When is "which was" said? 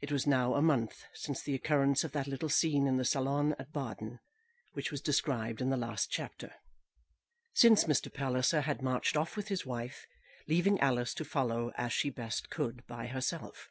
4.72-5.00